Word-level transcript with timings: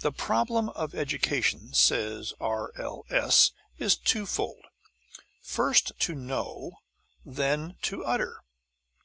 The 0.00 0.10
problem 0.10 0.70
of 0.70 0.92
education, 0.92 1.72
said 1.72 2.24
R. 2.40 2.72
L. 2.76 3.04
S., 3.10 3.52
is 3.78 3.94
two 3.96 4.26
fold 4.26 4.64
"first 5.40 5.92
to 6.00 6.16
know, 6.16 6.72
then 7.24 7.76
to 7.82 8.04
utter." 8.04 8.42